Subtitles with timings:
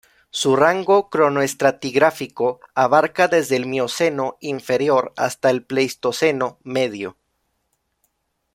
[0.31, 7.17] Su rango cronoestratigráfico abarca desde el Mioceno inferior hasta el Pleistoceno medio.